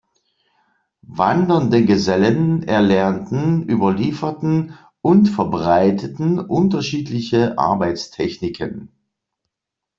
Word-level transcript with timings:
Wandernde 1.05 1.85
Gesellen 1.85 2.63
erlernten, 2.63 3.69
überlieferten 3.69 4.75
und 5.01 5.27
verbreiteten 5.29 6.39
unterschiedliche 6.39 7.59
Arbeitstechniken. 7.59 8.89